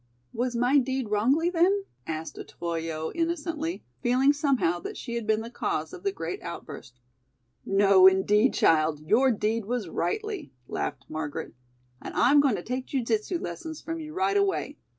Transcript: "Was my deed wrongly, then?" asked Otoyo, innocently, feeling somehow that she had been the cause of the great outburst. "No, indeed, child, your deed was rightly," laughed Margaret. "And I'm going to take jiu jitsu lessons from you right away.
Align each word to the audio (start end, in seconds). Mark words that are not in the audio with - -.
"Was 0.33 0.55
my 0.55 0.79
deed 0.79 1.09
wrongly, 1.11 1.51
then?" 1.51 1.83
asked 2.07 2.35
Otoyo, 2.39 3.11
innocently, 3.13 3.83
feeling 4.01 4.33
somehow 4.33 4.79
that 4.79 4.97
she 4.97 5.13
had 5.13 5.27
been 5.27 5.41
the 5.41 5.51
cause 5.51 5.93
of 5.93 6.01
the 6.01 6.11
great 6.11 6.41
outburst. 6.41 6.99
"No, 7.67 8.07
indeed, 8.07 8.55
child, 8.55 8.99
your 9.01 9.29
deed 9.31 9.65
was 9.65 9.89
rightly," 9.89 10.51
laughed 10.67 11.05
Margaret. 11.07 11.53
"And 12.01 12.15
I'm 12.15 12.39
going 12.39 12.55
to 12.55 12.63
take 12.63 12.87
jiu 12.87 13.03
jitsu 13.03 13.37
lessons 13.37 13.79
from 13.79 13.99
you 13.99 14.11
right 14.15 14.37
away. 14.37 14.79